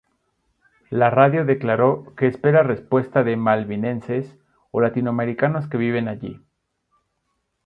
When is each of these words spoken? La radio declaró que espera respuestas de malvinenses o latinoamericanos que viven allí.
La 0.89 1.11
radio 1.11 1.45
declaró 1.45 2.15
que 2.15 2.25
espera 2.25 2.63
respuestas 2.63 3.23
de 3.23 3.37
malvinenses 3.37 4.35
o 4.71 4.81
latinoamericanos 4.81 5.67
que 5.69 5.77
viven 5.77 6.07
allí. 6.07 6.41